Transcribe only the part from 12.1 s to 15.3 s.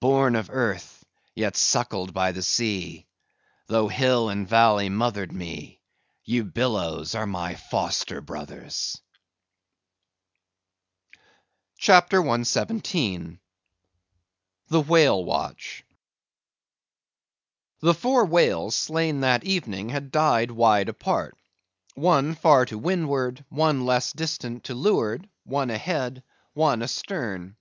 117. The Whale